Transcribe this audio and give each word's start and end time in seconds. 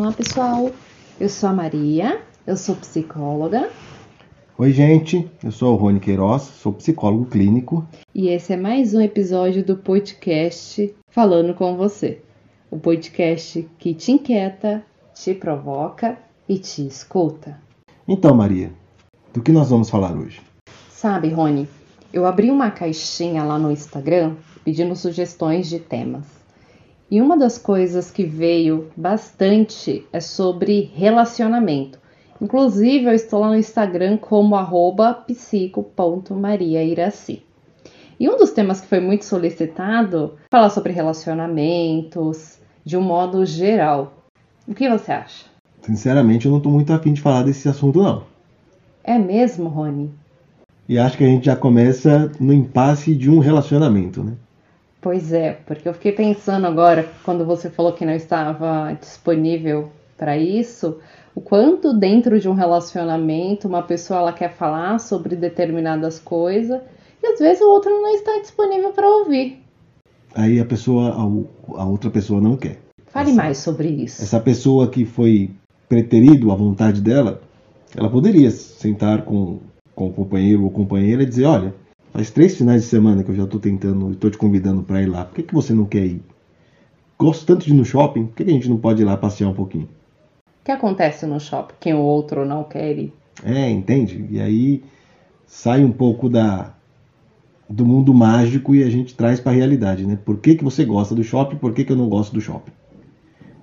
Olá 0.00 0.12
pessoal, 0.12 0.70
eu 1.20 1.28
sou 1.28 1.50
a 1.50 1.52
Maria, 1.52 2.22
eu 2.46 2.56
sou 2.56 2.74
psicóloga. 2.74 3.68
Oi 4.56 4.72
gente, 4.72 5.30
eu 5.44 5.52
sou 5.52 5.74
o 5.74 5.76
Rony 5.76 6.00
Queiroz, 6.00 6.40
sou 6.40 6.72
psicólogo 6.72 7.26
clínico. 7.26 7.86
E 8.14 8.28
esse 8.28 8.54
é 8.54 8.56
mais 8.56 8.94
um 8.94 9.00
episódio 9.02 9.62
do 9.62 9.76
podcast 9.76 10.96
Falando 11.10 11.52
com 11.52 11.76
Você. 11.76 12.22
O 12.70 12.78
podcast 12.78 13.68
que 13.78 13.92
te 13.92 14.12
inquieta, 14.12 14.82
te 15.12 15.34
provoca 15.34 16.18
e 16.48 16.58
te 16.58 16.86
escuta. 16.86 17.60
Então 18.08 18.34
Maria, 18.34 18.72
do 19.34 19.42
que 19.42 19.52
nós 19.52 19.68
vamos 19.68 19.90
falar 19.90 20.16
hoje? 20.16 20.40
Sabe 20.88 21.28
Rony, 21.28 21.68
eu 22.10 22.24
abri 22.24 22.50
uma 22.50 22.70
caixinha 22.70 23.44
lá 23.44 23.58
no 23.58 23.70
Instagram 23.70 24.36
pedindo 24.64 24.96
sugestões 24.96 25.68
de 25.68 25.78
temas. 25.78 26.39
E 27.10 27.20
uma 27.20 27.36
das 27.36 27.58
coisas 27.58 28.10
que 28.10 28.24
veio 28.24 28.88
bastante 28.96 30.06
é 30.12 30.20
sobre 30.20 30.90
relacionamento. 30.94 31.98
Inclusive, 32.40 33.06
eu 33.06 33.12
estou 33.12 33.40
lá 33.40 33.48
no 33.48 33.56
Instagram 33.56 34.16
como 34.16 34.56
psico.mariairaci. 35.26 37.42
E 38.18 38.28
um 38.28 38.36
dos 38.36 38.50
temas 38.52 38.80
que 38.80 38.86
foi 38.86 39.00
muito 39.00 39.24
solicitado 39.24 40.36
falar 40.50 40.70
sobre 40.70 40.92
relacionamentos 40.92 42.58
de 42.84 42.96
um 42.96 43.02
modo 43.02 43.44
geral. 43.44 44.12
O 44.68 44.74
que 44.74 44.88
você 44.88 45.10
acha? 45.10 45.46
Sinceramente, 45.82 46.46
eu 46.46 46.50
não 46.50 46.58
estou 46.58 46.70
muito 46.70 46.92
afim 46.92 47.12
de 47.12 47.20
falar 47.20 47.42
desse 47.42 47.68
assunto, 47.68 48.00
não. 48.00 48.22
É 49.02 49.18
mesmo, 49.18 49.68
Rony? 49.68 50.12
E 50.88 50.96
acho 50.98 51.18
que 51.18 51.24
a 51.24 51.26
gente 51.26 51.46
já 51.46 51.56
começa 51.56 52.30
no 52.38 52.52
impasse 52.52 53.16
de 53.16 53.28
um 53.28 53.40
relacionamento, 53.40 54.22
né? 54.22 54.34
Pois 55.00 55.32
é, 55.32 55.52
porque 55.66 55.88
eu 55.88 55.94
fiquei 55.94 56.12
pensando 56.12 56.66
agora, 56.66 57.08
quando 57.24 57.44
você 57.44 57.70
falou 57.70 57.92
que 57.92 58.04
não 58.04 58.12
estava 58.12 58.92
disponível 59.00 59.90
para 60.16 60.36
isso, 60.36 60.98
o 61.34 61.40
quanto 61.40 61.94
dentro 61.94 62.38
de 62.38 62.48
um 62.48 62.52
relacionamento 62.52 63.66
uma 63.66 63.82
pessoa 63.82 64.20
ela 64.20 64.32
quer 64.32 64.52
falar 64.52 64.98
sobre 64.98 65.36
determinadas 65.36 66.18
coisas 66.18 66.80
e 67.22 67.26
às 67.26 67.38
vezes 67.38 67.62
o 67.62 67.68
outro 67.68 67.90
não 67.90 68.14
está 68.14 68.38
disponível 68.40 68.92
para 68.92 69.08
ouvir. 69.08 69.62
Aí 70.34 70.60
a 70.60 70.64
pessoa, 70.64 71.14
a, 71.76 71.84
outra 71.84 72.10
pessoa 72.10 72.40
não 72.40 72.56
quer. 72.56 72.78
Fale 73.06 73.30
essa, 73.30 73.36
mais 73.36 73.58
sobre 73.58 73.88
isso. 73.88 74.22
Essa 74.22 74.38
pessoa 74.38 74.88
que 74.88 75.04
foi 75.04 75.50
preterido 75.88 76.52
à 76.52 76.54
vontade 76.54 77.00
dela, 77.00 77.40
ela 77.96 78.08
poderia 78.08 78.50
sentar 78.50 79.24
com, 79.24 79.58
com 79.94 80.08
o 80.08 80.12
companheiro 80.12 80.62
ou 80.62 80.70
companheira 80.70 81.22
e 81.22 81.26
dizer, 81.26 81.46
olha, 81.46 81.74
Faz 82.12 82.30
três 82.30 82.56
finais 82.56 82.82
de 82.82 82.88
semana 82.88 83.22
que 83.22 83.30
eu 83.30 83.34
já 83.36 83.44
estou 83.44 83.60
tentando, 83.60 84.10
estou 84.10 84.30
te 84.30 84.36
convidando 84.36 84.82
para 84.82 85.00
ir 85.00 85.06
lá. 85.06 85.24
Por 85.24 85.36
que, 85.36 85.42
que 85.44 85.54
você 85.54 85.72
não 85.72 85.84
quer 85.84 86.04
ir? 86.06 86.22
Gosto 87.18 87.46
tanto 87.46 87.64
de 87.64 87.72
ir 87.72 87.76
no 87.76 87.84
shopping, 87.84 88.26
por 88.26 88.34
que, 88.34 88.44
que 88.44 88.50
a 88.50 88.54
gente 88.54 88.68
não 88.68 88.78
pode 88.78 89.02
ir 89.02 89.04
lá 89.04 89.16
passear 89.16 89.48
um 89.48 89.54
pouquinho? 89.54 89.88
O 90.60 90.64
que 90.64 90.72
acontece 90.72 91.24
no 91.26 91.38
shopping? 91.38 91.74
Quem 91.78 91.94
o 91.94 92.00
outro 92.00 92.44
não 92.44 92.64
quer 92.64 92.98
ir? 92.98 93.12
É, 93.44 93.70
entende? 93.70 94.26
E 94.30 94.40
aí 94.40 94.82
sai 95.46 95.84
um 95.84 95.92
pouco 95.92 96.28
da 96.28 96.74
do 97.68 97.86
mundo 97.86 98.12
mágico 98.12 98.74
e 98.74 98.82
a 98.82 98.90
gente 98.90 99.14
traz 99.14 99.38
para 99.38 99.52
a 99.52 99.54
realidade, 99.54 100.04
né? 100.04 100.18
Por 100.24 100.38
que, 100.38 100.56
que 100.56 100.64
você 100.64 100.84
gosta 100.84 101.14
do 101.14 101.22
shopping? 101.22 101.56
Por 101.56 101.72
que, 101.72 101.84
que 101.84 101.92
eu 101.92 101.96
não 101.96 102.08
gosto 102.08 102.34
do 102.34 102.40
shopping? 102.40 102.72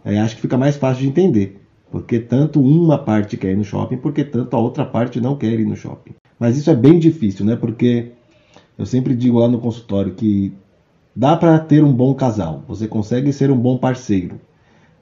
Aí 0.05 0.17
acho 0.17 0.35
que 0.35 0.41
fica 0.41 0.57
mais 0.57 0.77
fácil 0.77 1.03
de 1.03 1.09
entender. 1.09 1.61
Porque 1.91 2.17
tanto 2.17 2.61
uma 2.61 2.97
parte 2.97 3.35
quer 3.35 3.51
ir 3.51 3.57
no 3.57 3.65
shopping, 3.65 3.97
porque 3.97 4.23
tanto 4.23 4.55
a 4.55 4.59
outra 4.59 4.85
parte 4.85 5.19
não 5.19 5.35
quer 5.35 5.59
ir 5.59 5.65
no 5.65 5.75
shopping. 5.75 6.13
Mas 6.39 6.57
isso 6.57 6.69
é 6.69 6.75
bem 6.75 6.99
difícil, 6.99 7.45
né? 7.45 7.57
Porque 7.57 8.13
eu 8.77 8.85
sempre 8.85 9.15
digo 9.15 9.39
lá 9.39 9.47
no 9.47 9.59
consultório 9.59 10.13
que 10.13 10.53
dá 11.15 11.35
para 11.35 11.57
ter 11.59 11.83
um 11.83 11.93
bom 11.93 12.13
casal, 12.13 12.63
você 12.67 12.87
consegue 12.87 13.33
ser 13.33 13.49
um 13.49 13.57
bom 13.57 13.77
parceiro, 13.77 14.39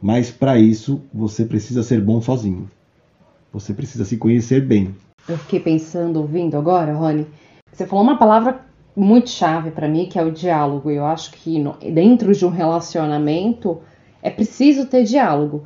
mas 0.01 0.31
para 0.31 0.57
isso 0.57 1.01
você 1.13 1.45
precisa 1.45 1.83
ser 1.83 2.01
bom 2.01 2.21
sozinho. 2.21 2.69
Você 3.51 3.73
precisa 3.73 4.03
se 4.03 4.17
conhecer 4.17 4.65
bem. 4.65 4.93
Eu 5.27 5.37
fiquei 5.37 5.59
pensando, 5.59 6.19
ouvindo 6.19 6.57
agora, 6.57 6.93
Rony, 6.93 7.25
você 7.71 7.85
falou 7.85 8.03
uma 8.03 8.17
palavra 8.17 8.61
muito 8.95 9.29
chave 9.29 9.71
para 9.71 9.87
mim, 9.87 10.05
que 10.05 10.19
é 10.19 10.23
o 10.23 10.31
diálogo. 10.31 10.91
Eu 10.91 11.05
acho 11.05 11.31
que 11.31 11.63
dentro 11.91 12.33
de 12.33 12.45
um 12.45 12.49
relacionamento 12.49 13.81
é 14.21 14.29
preciso 14.29 14.85
ter 14.85 15.03
diálogo. 15.03 15.63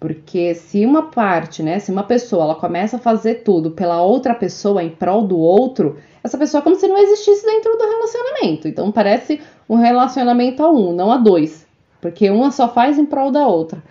Porque 0.00 0.54
se 0.54 0.86
uma 0.86 1.10
parte, 1.10 1.62
né, 1.62 1.78
se 1.80 1.90
uma 1.90 2.04
pessoa 2.04 2.44
ela 2.44 2.54
começa 2.54 2.96
a 2.96 3.00
fazer 3.00 3.42
tudo 3.42 3.72
pela 3.72 4.00
outra 4.00 4.34
pessoa 4.34 4.82
em 4.82 4.90
prol 4.90 5.26
do 5.26 5.36
outro, 5.36 5.96
essa 6.22 6.38
pessoa 6.38 6.60
é 6.60 6.64
como 6.64 6.76
se 6.76 6.86
não 6.86 6.96
existisse 6.96 7.44
dentro 7.44 7.76
do 7.76 7.84
relacionamento. 7.84 8.68
Então 8.68 8.92
parece 8.92 9.40
um 9.68 9.76
relacionamento 9.76 10.62
a 10.62 10.70
um, 10.70 10.92
não 10.92 11.10
a 11.10 11.16
dois. 11.16 11.66
Porque 12.00 12.30
uma 12.30 12.52
só 12.52 12.68
faz 12.68 12.96
em 12.96 13.04
prol 13.04 13.32
da 13.32 13.46
outra. 13.46 13.82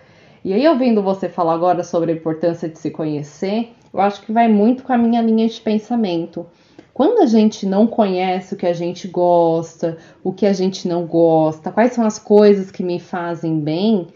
E 0.45 0.53
aí, 0.53 0.65
ouvindo 0.65 1.03
você 1.03 1.27
falar 1.27 1.55
agora 1.55 1.83
sobre 1.83 2.11
a 2.11 2.15
importância 2.15 2.69
de 2.69 2.79
se 2.79 2.89
conhecer, 2.89 3.73
eu 3.93 3.99
acho 3.99 4.21
que 4.21 4.31
vai 4.31 4.47
muito 4.47 4.83
com 4.83 4.93
a 4.93 4.97
minha 4.97 5.21
linha 5.21 5.45
de 5.45 5.59
pensamento. 5.59 6.45
Quando 6.93 7.19
a 7.19 7.25
gente 7.25 7.65
não 7.65 7.85
conhece 7.85 8.53
o 8.53 8.57
que 8.57 8.65
a 8.65 8.73
gente 8.73 9.07
gosta, 9.07 9.97
o 10.23 10.31
que 10.31 10.45
a 10.45 10.53
gente 10.53 10.87
não 10.87 11.05
gosta, 11.05 11.71
quais 11.71 11.91
são 11.91 12.05
as 12.05 12.17
coisas 12.17 12.71
que 12.71 12.81
me 12.81 12.99
fazem 12.99 13.59
bem, 13.59 14.07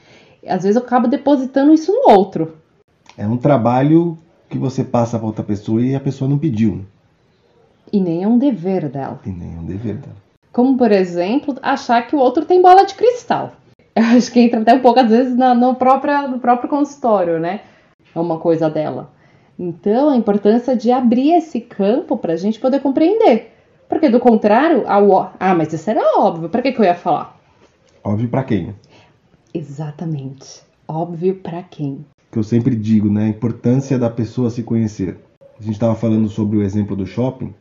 às 0.47 0.63
vezes 0.63 0.75
eu 0.75 0.83
acabo 0.83 1.07
depositando 1.07 1.73
isso 1.73 1.91
no 1.91 2.11
outro. 2.11 2.55
É 3.17 3.27
um 3.27 3.37
trabalho 3.37 4.17
que 4.49 4.57
você 4.57 4.83
passa 4.83 5.17
para 5.17 5.27
outra 5.27 5.43
pessoa 5.43 5.81
e 5.81 5.95
a 5.95 5.99
pessoa 5.99 6.29
não 6.29 6.37
pediu. 6.37 6.85
E 7.91 7.99
nem 7.99 8.23
é 8.23 8.27
um 8.27 8.37
dever 8.37 8.89
dela. 8.89 9.19
E 9.25 9.29
nem 9.29 9.55
é 9.55 9.59
um 9.59 9.65
dever 9.65 9.95
dela. 9.95 10.15
Como, 10.51 10.77
por 10.77 10.91
exemplo, 10.91 11.55
achar 11.61 12.05
que 12.07 12.15
o 12.15 12.19
outro 12.19 12.45
tem 12.45 12.61
bola 12.61 12.85
de 12.85 12.95
cristal. 12.95 13.53
Eu 13.95 14.03
acho 14.03 14.31
que 14.31 14.39
entra 14.39 14.61
até 14.61 14.73
um 14.73 14.79
pouco, 14.79 14.99
às 14.99 15.09
vezes, 15.09 15.37
no, 15.37 15.53
no, 15.53 15.75
próprio, 15.75 16.27
no 16.29 16.39
próprio 16.39 16.69
consultório, 16.69 17.39
né? 17.39 17.61
É 18.13 18.19
uma 18.19 18.37
coisa 18.37 18.69
dela. 18.69 19.09
Então, 19.59 20.09
a 20.09 20.15
importância 20.15 20.75
de 20.75 20.91
abrir 20.91 21.31
esse 21.31 21.59
campo 21.61 22.17
para 22.17 22.33
a 22.33 22.37
gente 22.37 22.59
poder 22.59 22.79
compreender. 22.79 23.53
Porque, 23.87 24.09
do 24.09 24.19
contrário, 24.19 24.85
ah, 24.87 25.31
ah 25.39 25.53
mas 25.53 25.71
isso 25.73 25.89
era 25.89 26.01
óbvio, 26.17 26.49
para 26.49 26.61
que, 26.61 26.71
que 26.71 26.79
eu 26.79 26.85
ia 26.85 26.95
falar? 26.95 27.37
Óbvio 28.03 28.29
para 28.29 28.43
quem? 28.43 28.73
Exatamente. 29.53 30.61
Óbvio 30.87 31.35
para 31.35 31.61
quem? 31.63 32.05
Que 32.31 32.39
eu 32.39 32.43
sempre 32.43 32.75
digo, 32.75 33.09
né? 33.09 33.25
A 33.25 33.29
importância 33.29 33.99
da 33.99 34.09
pessoa 34.09 34.49
se 34.49 34.63
conhecer. 34.63 35.17
A 35.59 35.63
gente 35.63 35.73
estava 35.73 35.95
falando 35.95 36.27
sobre 36.29 36.57
o 36.57 36.61
exemplo 36.63 36.95
do 36.95 37.05
shopping. 37.05 37.53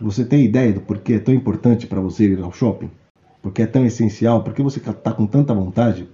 Você 0.00 0.24
tem 0.24 0.44
ideia 0.44 0.72
do 0.72 0.80
porquê 0.80 1.14
é 1.14 1.18
tão 1.18 1.34
importante 1.34 1.86
para 1.86 2.00
você 2.00 2.24
ir 2.24 2.40
ao 2.40 2.52
shopping? 2.52 2.90
Porque 3.42 3.62
é 3.62 3.66
tão 3.66 3.84
essencial? 3.84 4.42
Porque 4.42 4.62
você 4.62 4.78
está 4.78 5.12
com 5.12 5.26
tanta 5.26 5.52
vontade? 5.52 6.08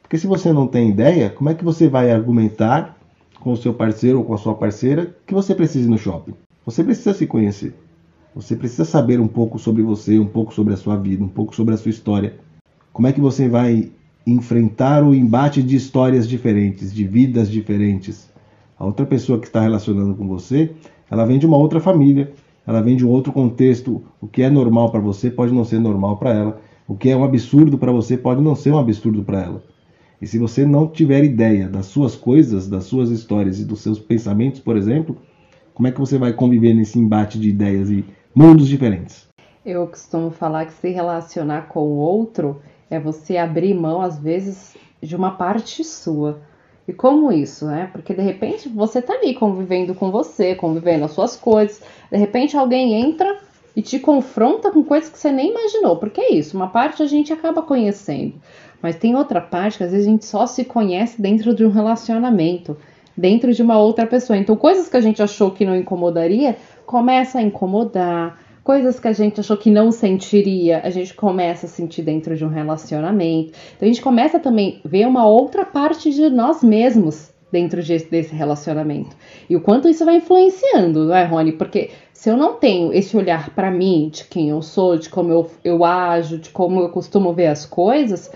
Porque 0.00 0.16
se 0.16 0.26
você 0.26 0.52
não 0.52 0.66
tem 0.66 0.90
ideia, 0.90 1.30
como 1.30 1.50
é 1.50 1.54
que 1.54 1.64
você 1.64 1.88
vai 1.88 2.10
argumentar 2.10 2.96
com 3.40 3.52
o 3.52 3.56
seu 3.56 3.74
parceiro 3.74 4.18
ou 4.18 4.24
com 4.24 4.34
a 4.34 4.38
sua 4.38 4.54
parceira 4.54 5.14
que 5.26 5.34
você 5.34 5.54
precisa 5.54 5.86
ir 5.86 5.90
no 5.90 5.98
shopping? 5.98 6.34
Você 6.64 6.82
precisa 6.82 7.12
se 7.12 7.26
conhecer. 7.26 7.74
Você 8.34 8.56
precisa 8.56 8.84
saber 8.84 9.20
um 9.20 9.28
pouco 9.28 9.58
sobre 9.58 9.82
você, 9.82 10.18
um 10.18 10.26
pouco 10.26 10.54
sobre 10.54 10.72
a 10.74 10.76
sua 10.76 10.96
vida, 10.96 11.22
um 11.22 11.28
pouco 11.28 11.54
sobre 11.54 11.74
a 11.74 11.76
sua 11.76 11.90
história. 11.90 12.34
Como 12.92 13.06
é 13.06 13.12
que 13.12 13.20
você 13.20 13.48
vai 13.48 13.92
enfrentar 14.26 15.04
o 15.04 15.14
embate 15.14 15.62
de 15.62 15.76
histórias 15.76 16.28
diferentes, 16.28 16.92
de 16.92 17.04
vidas 17.04 17.50
diferentes. 17.50 18.30
A 18.78 18.84
outra 18.84 19.04
pessoa 19.04 19.38
que 19.38 19.46
está 19.46 19.60
relacionando 19.60 20.14
com 20.14 20.26
você, 20.26 20.72
ela 21.10 21.24
vem 21.24 21.38
de 21.38 21.46
uma 21.46 21.56
outra 21.56 21.80
família, 21.80 22.32
ela 22.66 22.80
vem 22.80 22.96
de 22.96 23.06
um 23.06 23.10
outro 23.10 23.32
contexto. 23.32 24.02
O 24.20 24.26
que 24.26 24.42
é 24.42 24.50
normal 24.50 24.90
para 24.90 25.00
você 25.00 25.30
pode 25.30 25.52
não 25.52 25.64
ser 25.64 25.78
normal 25.78 26.16
para 26.16 26.32
ela. 26.32 26.60
O 26.88 26.96
que 26.96 27.10
é 27.10 27.16
um 27.16 27.24
absurdo 27.24 27.78
para 27.78 27.92
você 27.92 28.16
pode 28.16 28.40
não 28.40 28.54
ser 28.54 28.72
um 28.72 28.78
absurdo 28.78 29.22
para 29.22 29.42
ela. 29.42 29.62
E 30.20 30.26
se 30.26 30.38
você 30.38 30.64
não 30.64 30.86
tiver 30.86 31.22
ideia 31.24 31.68
das 31.68 31.86
suas 31.86 32.16
coisas, 32.16 32.68
das 32.68 32.84
suas 32.84 33.10
histórias 33.10 33.60
e 33.60 33.64
dos 33.64 33.80
seus 33.80 33.98
pensamentos, 33.98 34.60
por 34.60 34.76
exemplo, 34.76 35.16
como 35.74 35.86
é 35.86 35.92
que 35.92 36.00
você 36.00 36.18
vai 36.18 36.32
conviver 36.32 36.72
nesse 36.72 36.98
embate 36.98 37.38
de 37.38 37.48
ideias 37.50 37.90
e 37.90 38.04
mundos 38.34 38.68
diferentes? 38.68 39.28
Eu 39.64 39.86
costumo 39.86 40.30
falar 40.30 40.66
que 40.66 40.72
se 40.72 40.90
relacionar 40.90 41.68
com 41.68 41.80
o 41.80 41.96
outro 41.96 42.60
é 42.90 42.98
você 42.98 43.36
abrir 43.36 43.74
mão, 43.74 44.00
às 44.00 44.18
vezes, 44.18 44.76
de 45.02 45.16
uma 45.16 45.32
parte 45.32 45.82
sua. 45.84 46.40
E 46.86 46.92
como 46.92 47.32
isso, 47.32 47.66
né? 47.66 47.88
Porque 47.92 48.12
de 48.12 48.22
repente 48.22 48.68
você 48.68 49.00
tá 49.00 49.14
ali 49.14 49.34
convivendo 49.34 49.94
com 49.94 50.10
você, 50.10 50.54
convivendo 50.54 51.04
as 51.04 51.12
suas 51.12 51.34
coisas, 51.34 51.80
de 52.10 52.18
repente 52.18 52.56
alguém 52.56 52.94
entra 52.94 53.38
e 53.74 53.80
te 53.80 53.98
confronta 53.98 54.70
com 54.70 54.84
coisas 54.84 55.08
que 55.08 55.18
você 55.18 55.32
nem 55.32 55.50
imaginou. 55.50 55.96
Porque 55.96 56.20
é 56.20 56.34
isso, 56.34 56.56
uma 56.56 56.68
parte 56.68 57.02
a 57.02 57.06
gente 57.06 57.32
acaba 57.32 57.62
conhecendo, 57.62 58.34
mas 58.82 58.96
tem 58.96 59.16
outra 59.16 59.40
parte 59.40 59.78
que 59.78 59.84
às 59.84 59.92
vezes 59.92 60.06
a 60.06 60.10
gente 60.10 60.26
só 60.26 60.46
se 60.46 60.64
conhece 60.64 61.20
dentro 61.20 61.54
de 61.54 61.64
um 61.64 61.70
relacionamento, 61.70 62.76
dentro 63.16 63.54
de 63.54 63.62
uma 63.62 63.78
outra 63.78 64.06
pessoa. 64.06 64.36
Então, 64.36 64.54
coisas 64.54 64.88
que 64.88 64.96
a 64.96 65.00
gente 65.00 65.22
achou 65.22 65.50
que 65.50 65.64
não 65.64 65.74
incomodaria, 65.74 66.56
começa 66.84 67.38
a 67.38 67.42
incomodar, 67.42 68.38
coisas 68.64 68.98
que 68.98 69.06
a 69.06 69.12
gente 69.12 69.38
achou 69.38 69.58
que 69.58 69.70
não 69.70 69.92
sentiria, 69.92 70.80
a 70.82 70.88
gente 70.88 71.12
começa 71.12 71.66
a 71.66 71.68
sentir 71.68 72.00
dentro 72.00 72.34
de 72.34 72.44
um 72.44 72.48
relacionamento. 72.48 73.52
Então 73.76 73.86
a 73.86 73.92
gente 73.92 74.00
começa 74.00 74.40
também 74.40 74.80
a 74.82 74.88
ver 74.88 75.06
uma 75.06 75.26
outra 75.26 75.66
parte 75.66 76.10
de 76.10 76.30
nós 76.30 76.62
mesmos 76.62 77.30
dentro 77.52 77.82
de, 77.82 77.98
desse 78.06 78.34
relacionamento. 78.34 79.14
E 79.48 79.54
o 79.54 79.60
quanto 79.60 79.86
isso 79.86 80.04
vai 80.04 80.16
influenciando, 80.16 81.04
não 81.04 81.14
é, 81.14 81.24
Rony? 81.24 81.52
Porque 81.52 81.90
se 82.12 82.30
eu 82.30 82.38
não 82.38 82.54
tenho 82.54 82.92
esse 82.92 83.14
olhar 83.14 83.50
para 83.50 83.70
mim, 83.70 84.08
de 84.10 84.24
quem 84.24 84.48
eu 84.48 84.62
sou, 84.62 84.96
de 84.96 85.10
como 85.10 85.30
eu, 85.30 85.48
eu 85.62 85.84
ajo, 85.84 86.38
de 86.38 86.48
como 86.48 86.80
eu 86.80 86.88
costumo 86.88 87.34
ver 87.34 87.48
as 87.48 87.66
coisas, 87.66 88.32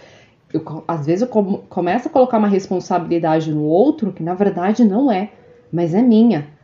eu, 0.53 0.85
às 0.87 1.07
vezes 1.07 1.23
eu 1.23 1.29
com, 1.29 1.57
começo 1.71 2.07
a 2.07 2.11
colocar 2.11 2.37
uma 2.37 2.49
responsabilidade 2.49 3.51
no 3.51 3.65
outro 3.65 4.13
que 4.13 4.23
na 4.23 4.35
verdade 4.35 4.85
não 4.85 5.11
é, 5.11 5.31
mas 5.73 5.95
é 5.95 6.03
minha. 6.03 6.58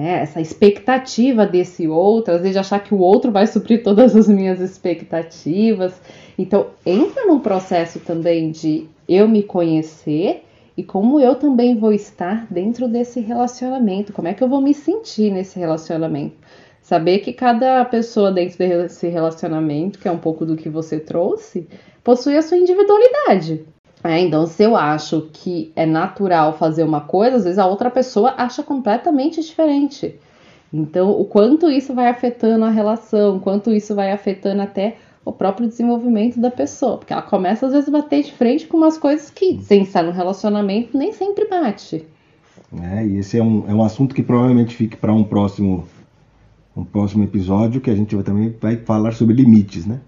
É, 0.00 0.20
essa 0.20 0.40
expectativa 0.40 1.44
desse 1.44 1.88
outro, 1.88 2.32
às 2.32 2.40
vezes 2.40 2.56
achar 2.56 2.78
que 2.78 2.94
o 2.94 3.00
outro 3.00 3.32
vai 3.32 3.48
suprir 3.48 3.82
todas 3.82 4.14
as 4.14 4.28
minhas 4.28 4.60
expectativas. 4.60 6.00
Então, 6.38 6.68
entra 6.86 7.26
num 7.26 7.40
processo 7.40 7.98
também 7.98 8.52
de 8.52 8.86
eu 9.08 9.26
me 9.26 9.42
conhecer 9.42 10.44
e 10.76 10.84
como 10.84 11.18
eu 11.18 11.34
também 11.34 11.74
vou 11.74 11.92
estar 11.92 12.46
dentro 12.48 12.86
desse 12.86 13.18
relacionamento, 13.18 14.12
como 14.12 14.28
é 14.28 14.34
que 14.34 14.44
eu 14.44 14.48
vou 14.48 14.60
me 14.60 14.72
sentir 14.72 15.32
nesse 15.32 15.58
relacionamento. 15.58 16.36
Saber 16.80 17.18
que 17.18 17.32
cada 17.32 17.84
pessoa 17.84 18.30
dentro 18.30 18.56
desse 18.56 19.08
relacionamento, 19.08 19.98
que 19.98 20.06
é 20.06 20.12
um 20.12 20.18
pouco 20.18 20.46
do 20.46 20.56
que 20.56 20.68
você 20.68 21.00
trouxe, 21.00 21.66
possui 22.04 22.36
a 22.36 22.42
sua 22.42 22.56
individualidade. 22.56 23.66
É, 24.04 24.20
então, 24.20 24.46
se 24.46 24.62
eu 24.62 24.76
acho 24.76 25.28
que 25.32 25.72
é 25.74 25.84
natural 25.84 26.56
fazer 26.56 26.84
uma 26.84 27.00
coisa, 27.00 27.36
às 27.36 27.44
vezes 27.44 27.58
a 27.58 27.66
outra 27.66 27.90
pessoa 27.90 28.34
acha 28.36 28.62
completamente 28.62 29.40
diferente. 29.40 30.14
Então, 30.72 31.10
o 31.10 31.24
quanto 31.24 31.70
isso 31.70 31.94
vai 31.94 32.08
afetando 32.08 32.64
a 32.64 32.70
relação, 32.70 33.40
quanto 33.40 33.72
isso 33.72 33.94
vai 33.94 34.12
afetando 34.12 34.62
até 34.62 34.96
o 35.24 35.32
próprio 35.32 35.68
desenvolvimento 35.68 36.40
da 36.40 36.50
pessoa, 36.50 36.98
porque 36.98 37.12
ela 37.12 37.22
começa 37.22 37.66
às 37.66 37.72
vezes 37.72 37.88
a 37.88 37.92
bater 37.92 38.22
de 38.22 38.32
frente 38.32 38.66
com 38.66 38.76
umas 38.76 38.96
coisas 38.96 39.30
que, 39.30 39.58
sem 39.62 39.82
estar 39.82 40.02
no 40.02 40.12
relacionamento, 40.12 40.96
nem 40.96 41.12
sempre 41.12 41.46
bate. 41.46 42.06
É, 42.80 43.06
e 43.06 43.18
esse 43.18 43.38
é 43.38 43.42
um, 43.42 43.68
é 43.68 43.74
um 43.74 43.82
assunto 43.82 44.14
que 44.14 44.22
provavelmente 44.22 44.74
fique 44.74 44.96
para 44.96 45.12
um 45.12 45.24
próximo, 45.24 45.86
um 46.76 46.84
próximo 46.84 47.24
episódio, 47.24 47.80
que 47.80 47.90
a 47.90 47.94
gente 47.94 48.14
vai, 48.14 48.24
também 48.24 48.54
vai 48.60 48.76
falar 48.76 49.12
sobre 49.12 49.34
limites, 49.34 49.86
né? 49.86 50.00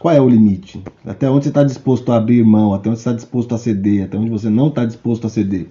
Qual 0.00 0.14
é 0.14 0.18
o 0.18 0.30
limite? 0.30 0.82
Até 1.04 1.28
onde 1.28 1.44
você 1.44 1.50
está 1.50 1.62
disposto 1.62 2.10
a 2.10 2.16
abrir 2.16 2.42
mão, 2.42 2.72
até 2.72 2.88
onde 2.88 2.98
você 2.98 3.10
está 3.10 3.12
disposto 3.12 3.54
a 3.54 3.58
ceder, 3.58 4.04
até 4.04 4.16
onde 4.16 4.30
você 4.30 4.48
não 4.48 4.68
está 4.68 4.86
disposto 4.86 5.26
a 5.26 5.30
ceder. 5.30 5.66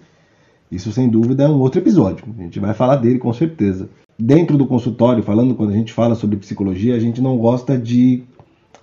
Isso, 0.72 0.92
sem 0.92 1.10
dúvida, 1.10 1.46
é 1.46 1.50
um 1.50 1.60
outro 1.60 1.82
episódio. 1.82 2.24
A 2.38 2.44
gente 2.44 2.60
vai 2.60 2.76
falar 2.76 2.98
dele 2.98 3.18
com 3.18 3.34
certeza. 3.34 3.90
Dentro 4.20 4.56
do 4.56 4.68
consultório, 4.68 5.24
falando 5.24 5.56
quando 5.56 5.72
a 5.72 5.76
gente 5.76 5.92
fala 5.92 6.14
sobre 6.14 6.38
psicologia, 6.38 6.96
a 6.96 7.00
gente 7.00 7.20
não 7.20 7.40
gosta 7.40 7.76
de 7.76 8.24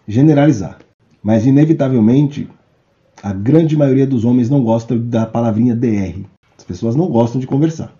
generalizar. 0.08 0.78
Mas, 1.22 1.46
inevitavelmente, 1.46 2.50
a 3.22 3.32
grande 3.32 3.76
maioria 3.76 4.04
dos 4.04 4.24
homens 4.24 4.50
não 4.50 4.64
gosta 4.64 4.98
da 4.98 5.26
palavrinha 5.26 5.76
DR. 5.76 6.24
As 6.58 6.64
pessoas 6.64 6.96
não 6.96 7.06
gostam 7.06 7.40
de 7.40 7.46
conversar. 7.46 7.94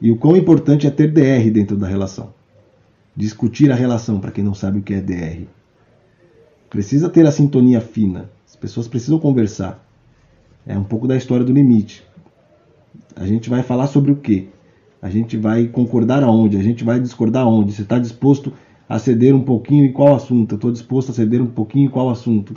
E 0.00 0.12
o 0.12 0.16
quão 0.16 0.36
importante 0.36 0.86
é 0.86 0.90
ter 0.90 1.10
DR 1.10 1.50
dentro 1.50 1.76
da 1.76 1.88
relação. 1.88 2.32
Discutir 3.16 3.72
a 3.72 3.74
relação, 3.74 4.20
para 4.20 4.30
quem 4.30 4.44
não 4.44 4.54
sabe 4.54 4.78
o 4.78 4.82
que 4.82 4.94
é 4.94 5.00
DR. 5.00 5.55
Precisa 6.68 7.08
ter 7.08 7.26
a 7.26 7.30
sintonia 7.30 7.80
fina. 7.80 8.30
As 8.46 8.56
pessoas 8.56 8.88
precisam 8.88 9.18
conversar. 9.18 9.84
É 10.66 10.76
um 10.76 10.84
pouco 10.84 11.06
da 11.06 11.16
história 11.16 11.44
do 11.44 11.52
limite. 11.52 12.04
A 13.14 13.24
gente 13.24 13.48
vai 13.48 13.62
falar 13.62 13.86
sobre 13.86 14.10
o 14.10 14.16
quê? 14.16 14.48
A 15.00 15.08
gente 15.08 15.36
vai 15.36 15.68
concordar 15.68 16.22
aonde? 16.22 16.56
A 16.56 16.62
gente 16.62 16.82
vai 16.82 16.98
discordar 16.98 17.44
aonde? 17.44 17.72
Você 17.72 17.82
está 17.82 17.98
disposto 17.98 18.52
a 18.88 18.98
ceder 18.98 19.34
um 19.34 19.42
pouquinho 19.42 19.84
em 19.84 19.92
qual 19.92 20.14
assunto? 20.14 20.52
Eu 20.52 20.56
estou 20.56 20.72
disposto 20.72 21.10
a 21.10 21.14
ceder 21.14 21.40
um 21.40 21.46
pouquinho 21.46 21.86
em 21.86 21.90
qual 21.90 22.10
assunto? 22.10 22.54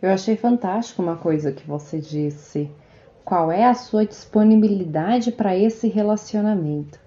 Eu 0.00 0.10
achei 0.10 0.36
fantástico 0.36 1.02
uma 1.02 1.16
coisa 1.16 1.52
que 1.52 1.66
você 1.66 1.98
disse. 1.98 2.70
Qual 3.24 3.50
é 3.50 3.64
a 3.64 3.74
sua 3.74 4.06
disponibilidade 4.06 5.32
para 5.32 5.56
esse 5.56 5.88
relacionamento? 5.88 6.98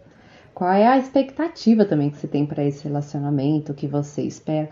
Qual 0.53 0.71
é 0.71 0.85
a 0.85 0.97
expectativa 0.97 1.85
também 1.85 2.09
que 2.09 2.17
você 2.17 2.27
tem 2.27 2.45
para 2.45 2.63
esse 2.65 2.83
relacionamento, 2.83 3.73
que 3.73 3.87
você 3.87 4.23
espera? 4.23 4.69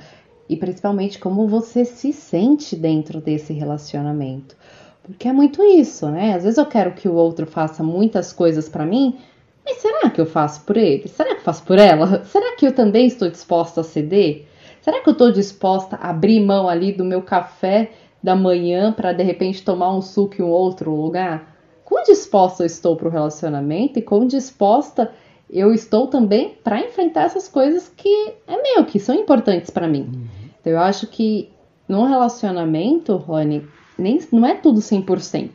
E 0.49 0.55
principalmente 0.55 1.19
como 1.19 1.47
você 1.47 1.85
se 1.85 2.13
sente 2.13 2.75
dentro 2.75 3.19
desse 3.19 3.53
relacionamento. 3.53 4.55
Porque 5.03 5.27
é 5.27 5.33
muito 5.33 5.63
isso, 5.63 6.09
né? 6.09 6.33
Às 6.33 6.43
vezes 6.43 6.57
eu 6.57 6.65
quero 6.65 6.91
que 6.93 7.07
o 7.07 7.13
outro 7.13 7.45
faça 7.45 7.81
muitas 7.81 8.33
coisas 8.33 8.67
para 8.67 8.85
mim, 8.85 9.17
mas 9.63 9.77
será 9.77 10.09
que 10.09 10.19
eu 10.19 10.25
faço 10.25 10.61
por 10.61 10.77
ele? 10.77 11.07
Será 11.07 11.35
que 11.35 11.41
eu 11.41 11.43
faço 11.43 11.63
por 11.63 11.77
ela? 11.77 12.23
Será 12.25 12.55
que 12.55 12.65
eu 12.65 12.73
também 12.73 13.07
estou 13.07 13.29
disposta 13.29 13.81
a 13.81 13.83
ceder? 13.83 14.47
Será 14.81 15.01
que 15.01 15.09
eu 15.09 15.13
estou 15.13 15.31
disposta 15.31 15.97
a 15.97 16.09
abrir 16.09 16.39
mão 16.39 16.69
ali 16.69 16.91
do 16.91 17.03
meu 17.03 17.21
café 17.21 17.91
da 18.23 18.35
manhã 18.35 18.91
para 18.91 19.13
de 19.13 19.23
repente 19.23 19.63
tomar 19.63 19.93
um 19.93 20.01
suco 20.01 20.41
em 20.41 20.45
um 20.45 20.49
outro 20.49 20.95
lugar? 20.95 21.55
Quão 21.83 22.03
disposta 22.03 22.63
eu 22.63 22.67
estou 22.67 22.95
para 22.95 23.07
o 23.07 23.11
relacionamento 23.11 23.99
e 23.99 24.01
quão 24.01 24.27
disposta 24.27 25.11
eu 25.49 25.73
estou 25.73 26.07
também 26.07 26.57
para 26.63 26.79
enfrentar 26.79 27.23
essas 27.23 27.47
coisas 27.47 27.91
que 27.95 28.33
é 28.47 28.61
meu, 28.61 28.85
que 28.85 28.99
são 28.99 29.15
importantes 29.15 29.69
para 29.69 29.87
mim. 29.87 30.26
Então 30.67 30.73
eu 30.73 30.79
acho 30.79 31.07
que 31.07 31.49
num 31.87 32.03
relacionamento, 32.03 33.15
Rony, 33.15 33.65
nem, 33.97 34.19
não 34.33 34.45
é 34.45 34.53
tudo 34.53 34.81
100%. 34.81 35.49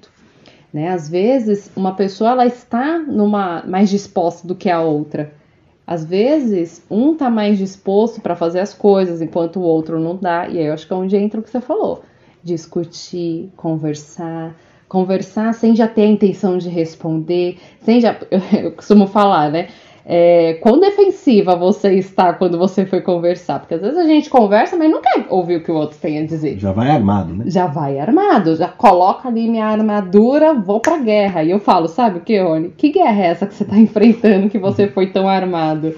Né? 0.72 0.88
Às 0.88 1.06
vezes, 1.06 1.70
uma 1.76 1.94
pessoa 1.94 2.30
ela 2.30 2.46
está 2.46 2.98
numa 2.98 3.62
mais 3.66 3.90
disposta 3.90 4.48
do 4.48 4.54
que 4.54 4.70
a 4.70 4.80
outra. 4.80 5.34
Às 5.86 6.02
vezes, 6.02 6.82
um 6.90 7.12
está 7.12 7.28
mais 7.28 7.58
disposto 7.58 8.22
para 8.22 8.34
fazer 8.34 8.60
as 8.60 8.72
coisas, 8.72 9.20
enquanto 9.20 9.60
o 9.60 9.62
outro 9.62 10.00
não 10.00 10.16
dá. 10.16 10.48
E 10.48 10.58
aí 10.58 10.64
eu 10.64 10.72
acho 10.72 10.86
que 10.86 10.92
é 10.94 10.96
onde 10.96 11.14
entra 11.14 11.40
o 11.40 11.42
que 11.42 11.50
você 11.50 11.60
falou: 11.60 12.02
discutir, 12.42 13.52
conversar, 13.54 14.56
conversar 14.88 15.52
sem 15.52 15.76
já 15.76 15.86
ter 15.86 16.04
a 16.04 16.06
intenção 16.06 16.56
de 16.56 16.70
responder, 16.70 17.58
sem 17.82 18.00
já. 18.00 18.16
Eu 18.58 18.72
costumo 18.72 19.06
falar, 19.06 19.50
né? 19.50 19.68
É, 20.04 20.54
quão 20.54 20.80
defensiva 20.80 21.54
você 21.54 21.94
está 21.94 22.32
quando 22.32 22.58
você 22.58 22.84
foi 22.84 23.00
conversar? 23.00 23.60
Porque 23.60 23.74
às 23.74 23.80
vezes 23.80 23.96
a 23.96 24.04
gente 24.04 24.28
conversa, 24.28 24.76
mas 24.76 24.90
não 24.90 25.00
quer 25.00 25.26
ouvir 25.30 25.56
o 25.56 25.62
que 25.62 25.70
o 25.70 25.76
outro 25.76 25.96
tem 25.98 26.18
a 26.18 26.26
dizer. 26.26 26.58
Já 26.58 26.72
vai 26.72 26.90
armado, 26.90 27.34
né? 27.34 27.44
Já 27.46 27.66
vai 27.66 28.00
armado, 28.00 28.56
já 28.56 28.68
coloca 28.68 29.28
ali 29.28 29.48
minha 29.48 29.66
armadura, 29.66 30.54
vou 30.54 30.80
pra 30.80 30.98
guerra. 30.98 31.44
E 31.44 31.50
eu 31.50 31.60
falo, 31.60 31.86
sabe 31.86 32.18
o 32.18 32.22
que, 32.22 32.40
Rony? 32.40 32.70
Que 32.76 32.90
guerra 32.90 33.22
é 33.22 33.26
essa 33.26 33.46
que 33.46 33.54
você 33.54 33.64
tá 33.64 33.76
enfrentando 33.78 34.50
que 34.50 34.58
você 34.58 34.88
foi 34.88 35.06
tão 35.10 35.28
armado? 35.28 35.94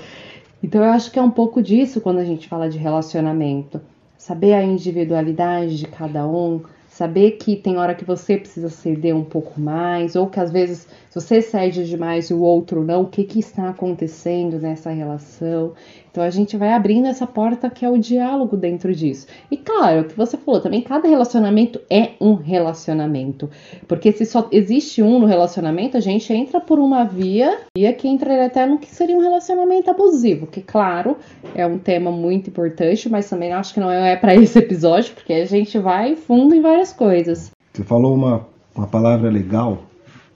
Então 0.63 0.83
eu 0.83 0.91
acho 0.91 1.11
que 1.11 1.19
é 1.19 1.23
um 1.23 1.31
pouco 1.31 1.63
disso 1.63 2.01
quando 2.01 2.19
a 2.19 2.25
gente 2.25 2.49
fala 2.49 2.69
de 2.69 2.79
relacionamento. 2.79 3.81
Saber 4.19 4.55
a 4.55 4.63
individualidade 4.63 5.79
de 5.79 5.87
cada 5.87 6.27
um, 6.27 6.63
saber 6.95 7.33
que 7.33 7.57
tem 7.57 7.77
hora 7.77 7.93
que 7.93 8.05
você 8.05 8.37
precisa 8.37 8.69
ceder 8.69 9.17
um 9.17 9.25
pouco 9.25 9.61
mais, 9.61 10.15
ou 10.15 10.29
que 10.29 10.39
às 10.39 10.53
vezes 10.53 10.87
você 11.13 11.43
cede 11.43 11.85
demais 11.89 12.31
e 12.31 12.35
o 12.35 12.41
outro 12.41 12.85
não, 12.85 13.03
o 13.03 13.09
que, 13.09 13.25
que 13.25 13.41
está 13.41 13.69
acontecendo 13.69 14.61
nessa 14.61 14.91
relação. 14.91 15.73
Então 16.15 16.23
a 16.23 16.31
gente 16.31 16.57
vai 16.57 16.73
abrindo 16.73 17.09
essa 17.09 17.27
porta 17.27 17.69
que 17.69 17.85
é 17.85 17.91
o 17.91 17.99
diálogo 17.99 18.57
dentro 18.57 18.95
disso. 18.95 19.27
E 19.51 19.57
claro, 19.57 20.03
o 20.03 20.05
que 20.05 20.17
você 20.17 20.37
falou, 20.37 20.61
também 20.61 20.81
cada 20.81 21.09
relacionamento 21.09 21.81
é 21.91 22.11
um 22.21 22.35
relacionamento. 22.35 23.51
Porque 23.89 24.13
se 24.13 24.25
só 24.25 24.47
existe 24.53 25.03
um 25.03 25.19
no 25.19 25.27
relacionamento, 25.27 25.97
a 25.97 26.01
gente 26.01 26.33
entra 26.33 26.61
por 26.61 26.79
uma 26.79 27.03
via, 27.03 27.63
via 27.77 27.93
que 27.93 28.07
entra 28.07 28.47
até 28.47 28.65
no 28.65 28.79
que 28.79 28.87
seria 28.87 29.17
um 29.17 29.21
relacionamento 29.21 29.91
abusivo, 29.91 30.47
que 30.47 30.63
claro, 30.63 31.17
é 31.53 31.67
um 31.67 31.79
tema 31.79 32.13
muito 32.13 32.49
importante, 32.49 33.09
mas 33.09 33.29
também 33.29 33.53
acho 33.53 33.75
que 33.75 33.81
não 33.81 33.91
é 33.91 34.15
para 34.15 34.37
esse 34.37 34.57
episódio, 34.57 35.15
porque 35.15 35.33
a 35.33 35.45
gente 35.45 35.77
vai 35.81 36.15
fundo 36.15 36.55
em 36.55 36.61
várias 36.61 36.93
coisas. 36.93 37.51
Você 37.73 37.83
falou 37.83 38.15
uma, 38.15 38.47
uma 38.73 38.87
palavra 38.87 39.29
legal 39.29 39.83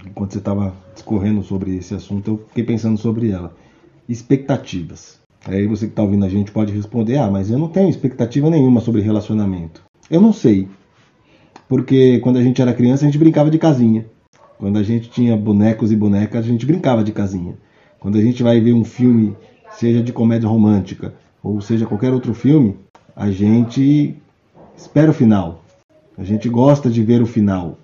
enquanto 0.04 0.32
você 0.32 0.38
estava 0.38 0.74
discorrendo 0.92 1.40
sobre 1.44 1.76
esse 1.76 1.94
assunto, 1.94 2.32
eu 2.32 2.38
fiquei 2.48 2.64
pensando 2.64 2.98
sobre 2.98 3.30
ela. 3.30 3.54
Expectativas. 4.08 5.17
Aí 5.46 5.66
você 5.66 5.86
que 5.86 5.92
está 5.92 6.02
ouvindo 6.02 6.24
a 6.24 6.28
gente 6.28 6.50
pode 6.50 6.72
responder: 6.72 7.18
ah, 7.18 7.30
mas 7.30 7.50
eu 7.50 7.58
não 7.58 7.68
tenho 7.68 7.88
expectativa 7.88 8.50
nenhuma 8.50 8.80
sobre 8.80 9.00
relacionamento. 9.00 9.82
Eu 10.10 10.20
não 10.20 10.32
sei. 10.32 10.68
Porque 11.68 12.18
quando 12.20 12.38
a 12.38 12.42
gente 12.42 12.62
era 12.62 12.72
criança, 12.72 13.04
a 13.04 13.06
gente 13.06 13.18
brincava 13.18 13.50
de 13.50 13.58
casinha. 13.58 14.06
Quando 14.58 14.78
a 14.78 14.82
gente 14.82 15.08
tinha 15.10 15.36
bonecos 15.36 15.92
e 15.92 15.96
bonecas, 15.96 16.44
a 16.44 16.48
gente 16.48 16.66
brincava 16.66 17.04
de 17.04 17.12
casinha. 17.12 17.54
Quando 18.00 18.18
a 18.18 18.20
gente 18.22 18.42
vai 18.42 18.60
ver 18.60 18.72
um 18.72 18.84
filme, 18.84 19.36
seja 19.72 20.02
de 20.02 20.12
comédia 20.12 20.48
romântica 20.48 21.14
ou 21.42 21.60
seja 21.60 21.86
qualquer 21.86 22.12
outro 22.12 22.34
filme, 22.34 22.76
a 23.14 23.30
gente 23.30 24.16
espera 24.76 25.10
o 25.10 25.14
final. 25.14 25.62
A 26.16 26.24
gente 26.24 26.48
gosta 26.48 26.90
de 26.90 27.02
ver 27.02 27.22
o 27.22 27.26
final. 27.26 27.78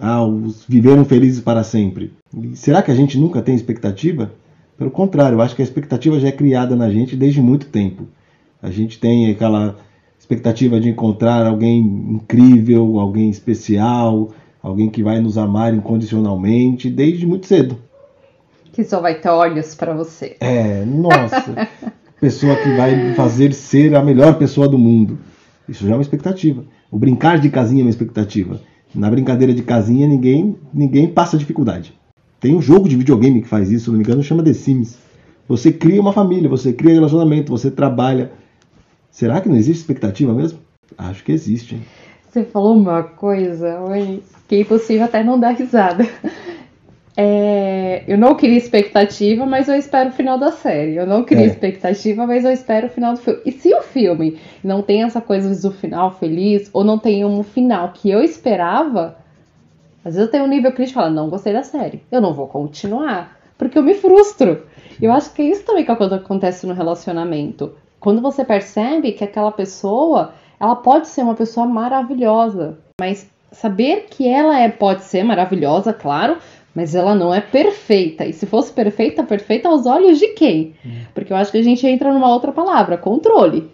Ah, 0.00 0.22
os 0.22 0.64
viveram 0.68 1.04
felizes 1.04 1.40
para 1.40 1.64
sempre. 1.64 2.12
E 2.36 2.54
será 2.54 2.82
que 2.82 2.90
a 2.90 2.94
gente 2.94 3.18
nunca 3.18 3.40
tem 3.40 3.54
expectativa? 3.54 4.30
Pelo 4.78 4.92
contrário, 4.92 5.36
eu 5.36 5.42
acho 5.42 5.56
que 5.56 5.62
a 5.62 5.64
expectativa 5.64 6.20
já 6.20 6.28
é 6.28 6.32
criada 6.32 6.76
na 6.76 6.88
gente 6.88 7.16
desde 7.16 7.42
muito 7.42 7.66
tempo. 7.66 8.06
A 8.62 8.70
gente 8.70 9.00
tem 9.00 9.28
aquela 9.28 9.76
expectativa 10.16 10.78
de 10.78 10.88
encontrar 10.88 11.44
alguém 11.46 11.80
incrível, 11.80 13.00
alguém 13.00 13.28
especial, 13.28 14.30
alguém 14.62 14.88
que 14.88 15.02
vai 15.02 15.20
nos 15.20 15.36
amar 15.36 15.74
incondicionalmente 15.74 16.88
desde 16.88 17.26
muito 17.26 17.46
cedo. 17.46 17.76
Que 18.72 18.84
só 18.84 19.00
vai 19.00 19.16
ter 19.16 19.30
olhos 19.30 19.74
para 19.74 19.92
você. 19.92 20.36
É, 20.38 20.84
nossa. 20.84 21.68
pessoa 22.20 22.54
que 22.56 22.76
vai 22.76 23.14
fazer 23.14 23.52
ser 23.52 23.94
a 23.96 24.02
melhor 24.02 24.38
pessoa 24.38 24.68
do 24.68 24.78
mundo. 24.78 25.18
Isso 25.68 25.84
já 25.86 25.92
é 25.92 25.96
uma 25.96 26.02
expectativa. 26.02 26.64
O 26.90 26.98
brincar 26.98 27.38
de 27.38 27.50
casinha 27.50 27.82
é 27.82 27.84
uma 27.84 27.90
expectativa. 27.90 28.60
Na 28.94 29.10
brincadeira 29.10 29.52
de 29.52 29.62
casinha 29.62 30.06
ninguém 30.06 30.56
ninguém 30.72 31.08
passa 31.08 31.36
dificuldade. 31.36 31.92
Tem 32.40 32.54
um 32.54 32.62
jogo 32.62 32.88
de 32.88 32.96
videogame 32.96 33.42
que 33.42 33.48
faz 33.48 33.70
isso, 33.70 33.86
se 33.86 33.90
não 33.90 33.98
me 33.98 34.04
engano, 34.04 34.22
chama 34.22 34.42
The 34.42 34.52
Sims. 34.52 34.98
Você 35.48 35.72
cria 35.72 36.00
uma 36.00 36.12
família, 36.12 36.48
você 36.48 36.72
cria 36.72 36.94
relacionamento, 36.94 37.50
você 37.50 37.70
trabalha. 37.70 38.30
Será 39.10 39.40
que 39.40 39.48
não 39.48 39.56
existe 39.56 39.80
expectativa 39.80 40.32
mesmo? 40.32 40.60
Acho 40.96 41.24
que 41.24 41.32
existe. 41.32 41.80
Você 42.28 42.44
falou 42.44 42.76
uma 42.76 43.02
coisa, 43.02 43.80
oi, 43.80 44.22
que 44.46 44.56
é 44.56 44.60
impossível 44.60 45.04
até 45.04 45.24
não 45.24 45.38
dar 45.40 45.50
risada. 45.50 46.06
É, 47.20 48.04
eu 48.06 48.16
não 48.16 48.36
queria 48.36 48.56
expectativa, 48.56 49.44
mas 49.44 49.66
eu 49.66 49.74
espero 49.74 50.10
o 50.10 50.12
final 50.12 50.38
da 50.38 50.52
série. 50.52 50.94
Eu 50.94 51.04
não 51.04 51.24
queria 51.24 51.42
é. 51.42 51.48
expectativa, 51.48 52.24
mas 52.24 52.44
eu 52.44 52.52
espero 52.52 52.86
o 52.86 52.90
final 52.90 53.14
do 53.14 53.18
filme. 53.18 53.40
E 53.44 53.50
se 53.50 53.74
o 53.74 53.82
filme 53.82 54.38
não 54.62 54.82
tem 54.82 55.02
essa 55.02 55.20
coisa 55.20 55.52
do 55.60 55.74
final 55.74 56.12
feliz, 56.12 56.70
ou 56.72 56.84
não 56.84 56.96
tem 56.96 57.24
um 57.24 57.42
final 57.42 57.92
que 57.92 58.08
eu 58.08 58.22
esperava, 58.22 59.17
às 60.08 60.14
vezes 60.14 60.26
eu 60.26 60.30
tenho 60.30 60.44
um 60.44 60.48
nível 60.48 60.72
crítico 60.72 60.98
e 60.98 61.02
falo, 61.02 61.14
não 61.14 61.28
gostei 61.28 61.52
da 61.52 61.62
série. 61.62 62.02
Eu 62.10 62.20
não 62.20 62.32
vou 62.32 62.46
continuar, 62.46 63.38
porque 63.58 63.78
eu 63.78 63.82
me 63.82 63.92
frustro. 63.92 64.62
Eu 65.00 65.12
acho 65.12 65.32
que 65.34 65.42
é 65.42 65.44
isso 65.44 65.64
também 65.64 65.84
que 65.84 65.90
acontece 65.90 66.66
no 66.66 66.72
relacionamento. 66.72 67.74
Quando 68.00 68.22
você 68.22 68.42
percebe 68.42 69.12
que 69.12 69.22
aquela 69.22 69.52
pessoa, 69.52 70.32
ela 70.58 70.76
pode 70.76 71.08
ser 71.08 71.22
uma 71.22 71.34
pessoa 71.34 71.66
maravilhosa, 71.66 72.78
mas 72.98 73.28
saber 73.52 74.06
que 74.10 74.26
ela 74.26 74.58
é, 74.58 74.68
pode 74.70 75.02
ser 75.04 75.22
maravilhosa, 75.24 75.92
claro, 75.92 76.38
mas 76.74 76.94
ela 76.94 77.14
não 77.14 77.34
é 77.34 77.42
perfeita. 77.42 78.24
E 78.24 78.32
se 78.32 78.46
fosse 78.46 78.72
perfeita, 78.72 79.22
perfeita 79.22 79.68
aos 79.68 79.84
olhos 79.84 80.18
de 80.18 80.28
quem? 80.28 80.74
Hum. 80.86 81.02
Porque 81.12 81.32
eu 81.32 81.36
acho 81.36 81.52
que 81.52 81.58
a 81.58 81.62
gente 81.62 81.86
entra 81.86 82.12
numa 82.12 82.32
outra 82.32 82.50
palavra, 82.50 82.96
controle. 82.96 83.70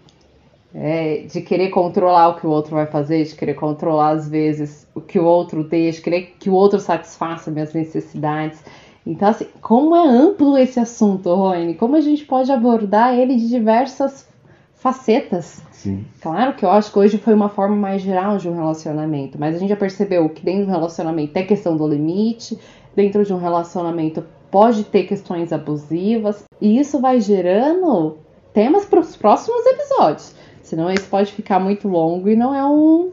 É, 0.77 1.27
de 1.31 1.41
querer 1.41 1.71
controlar 1.71 2.31
o 2.31 2.35
que 2.35 2.47
o 2.47 2.51
outro 2.51 2.75
vai 2.75 2.87
fazer, 2.87 3.23
de 3.23 3.37
querer 3.37 3.55
controlar 3.55 4.11
às 4.11 4.29
vezes 4.29 4.89
o 4.93 5.01
que 5.01 5.21
o 5.21 5.25
outro 5.25 5.63
deixa, 5.63 6.03
querer 6.03 6.35
que 6.39 6.51
o 6.51 6.53
outro 6.53 6.81
satisfaça 6.81 7.49
minhas 7.49 7.73
necessidades. 7.73 8.61
Então, 9.07 9.29
assim, 9.29 9.47
como 9.61 9.95
é 9.95 10.05
amplo 10.05 10.59
esse 10.59 10.81
assunto, 10.81 11.33
Rony? 11.33 11.75
Como 11.75 11.95
a 11.95 12.01
gente 12.01 12.25
pode 12.25 12.51
abordar 12.51 13.15
ele 13.15 13.37
de 13.37 13.49
diversas 13.49 14.27
facetas? 14.75 15.63
Sim. 15.71 16.05
Claro 16.21 16.55
que 16.55 16.65
eu 16.65 16.71
acho 16.71 16.91
que 16.91 16.99
hoje 16.99 17.19
foi 17.19 17.35
uma 17.35 17.49
forma 17.49 17.77
mais 17.77 18.03
geral 18.03 18.39
de 18.39 18.49
um 18.49 18.55
relacionamento, 18.55 19.39
mas 19.39 19.55
a 19.55 19.59
gente 19.59 19.69
já 19.69 19.77
percebeu 19.77 20.29
que 20.29 20.45
dentro 20.45 20.67
do 20.67 20.71
relacionamento 20.73 21.33
tem 21.33 21.47
questão 21.47 21.77
do 21.77 21.87
limite, 21.87 22.59
dentro 22.97 23.25
de 23.25 23.33
um 23.33 23.39
relacionamento 23.39 24.25
pode 24.51 24.85
ter 24.85 25.05
questões 25.05 25.53
abusivas, 25.53 26.45
e 26.61 26.79
isso 26.79 27.01
vai 27.01 27.21
gerando 27.21 28.19
temas 28.53 28.85
para 28.85 29.01
os 29.01 29.17
próximos 29.17 29.67
episódios. 29.67 30.35
Senão 30.65 30.91
isso 30.91 31.09
pode 31.09 31.31
ficar 31.31 31.61
muito 31.61 31.87
longo 31.87 32.29
e 32.29 32.35
não 32.35 32.53
é 32.53 32.67
um 32.67 33.13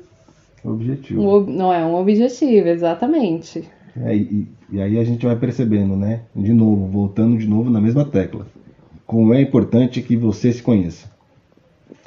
objetivo. 0.64 1.22
Um, 1.22 1.46
não 1.46 1.72
é 1.72 1.86
um 1.86 1.94
objetivo, 1.96 2.68
exatamente. 2.68 3.64
É, 4.04 4.16
e, 4.16 4.48
e 4.72 4.82
aí 4.82 4.98
a 4.98 5.04
gente 5.04 5.24
vai 5.24 5.36
percebendo, 5.36 5.96
né? 5.96 6.22
De 6.36 6.52
novo, 6.52 6.88
voltando 6.88 7.38
de 7.38 7.48
novo 7.48 7.70
na 7.70 7.80
mesma 7.80 8.04
tecla. 8.04 8.48
Como 9.06 9.34
é 9.34 9.42
importante 9.42 10.02
que 10.02 10.18
você 10.18 10.52
se 10.52 10.64
conheça. 10.64 11.12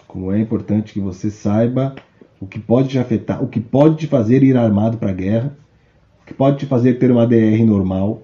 Como 0.08 0.32
é 0.32 0.40
importante 0.40 0.92
que 0.92 1.00
você 1.00 1.30
saiba 1.30 1.94
o 2.40 2.46
que 2.46 2.58
pode 2.58 2.88
te 2.88 2.98
afetar, 2.98 3.42
o 3.42 3.46
que 3.46 3.60
pode 3.60 3.96
te 3.96 4.06
fazer 4.08 4.42
ir 4.42 4.56
armado 4.56 4.98
para 4.98 5.10
a 5.10 5.14
guerra 5.14 5.56
o 6.24 6.26
que 6.26 6.32
pode 6.32 6.56
te 6.56 6.66
fazer 6.66 6.94
ter 6.94 7.10
uma 7.10 7.26
DR 7.26 7.62
normal, 7.66 8.22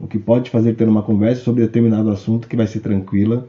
o 0.00 0.06
que 0.06 0.18
pode 0.18 0.46
te 0.46 0.50
fazer 0.50 0.74
ter 0.74 0.88
uma 0.88 1.02
conversa 1.02 1.42
sobre 1.42 1.60
determinado 1.60 2.10
assunto 2.10 2.48
que 2.48 2.56
vai 2.56 2.66
ser 2.66 2.80
tranquila, 2.80 3.46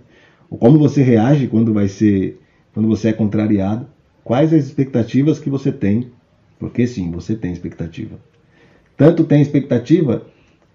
ou 0.49 0.57
como 0.57 0.77
você 0.77 1.01
reage 1.01 1.47
quando 1.47 1.73
vai 1.73 1.87
ser 1.87 2.37
quando 2.73 2.87
você 2.87 3.09
é 3.09 3.13
contrariado, 3.13 3.87
quais 4.23 4.53
as 4.53 4.65
expectativas 4.65 5.39
que 5.39 5.49
você 5.49 5.71
tem, 5.71 6.11
porque 6.59 6.85
sim, 6.85 7.11
você 7.11 7.35
tem 7.35 7.51
expectativa. 7.51 8.17
Tanto 8.97 9.23
tem 9.23 9.41
expectativa 9.41 10.23